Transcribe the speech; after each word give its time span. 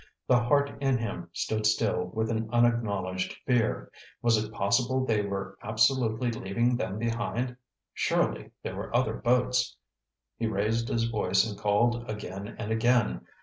The 0.25 0.39
heart 0.39 0.81
in 0.81 0.97
him 0.97 1.29
stood 1.31 1.67
still 1.67 2.05
with 2.05 2.31
an 2.31 2.49
unacknowledged 2.51 3.33
fear. 3.45 3.91
Was 4.23 4.35
it 4.43 4.51
possible 4.51 5.05
they 5.05 5.21
were 5.21 5.59
absolutely 5.61 6.31
leaving 6.31 6.75
them 6.75 6.97
behind? 6.97 7.55
Surely 7.93 8.49
there 8.63 8.75
were 8.75 8.95
other 8.95 9.13
boats. 9.13 9.75
He 10.37 10.47
raised 10.47 10.87
his 10.89 11.03
voice 11.03 11.47
and 11.47 11.55
called 11.55 12.09
again 12.09 12.55
and 12.57 12.71
again. 12.71 13.27